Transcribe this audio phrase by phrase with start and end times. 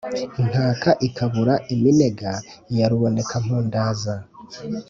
[0.41, 2.31] inkaka ikabura iminega
[2.77, 4.15] ya rubonezampundaza.